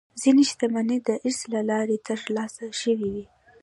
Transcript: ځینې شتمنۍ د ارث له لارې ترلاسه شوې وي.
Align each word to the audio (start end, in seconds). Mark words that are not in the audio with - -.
ځینې 0.21 0.43
شتمنۍ 0.49 0.99
د 1.07 1.09
ارث 1.25 1.39
له 1.53 1.61
لارې 1.69 1.97
ترلاسه 2.07 2.63
شوې 2.81 3.07
وي. 3.13 3.25